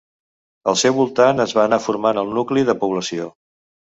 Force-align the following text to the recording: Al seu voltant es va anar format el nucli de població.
Al 0.71 0.77
seu 0.83 0.95
voltant 1.01 1.43
es 1.45 1.53
va 1.57 1.65
anar 1.69 1.81
format 1.85 2.21
el 2.23 2.33
nucli 2.39 2.65
de 2.71 2.77
població. 2.85 3.29